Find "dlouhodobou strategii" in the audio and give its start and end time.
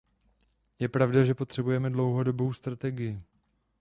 1.89-3.21